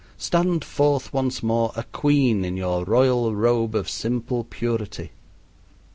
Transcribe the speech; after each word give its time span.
Stand 0.17 0.65
forth 0.65 1.13
once 1.13 1.43
more 1.43 1.71
a 1.75 1.83
queen 1.83 2.43
in 2.43 2.57
your 2.57 2.83
royal 2.83 3.35
robe 3.35 3.75
of 3.75 3.87
simple 3.87 4.43
purity. 4.43 5.11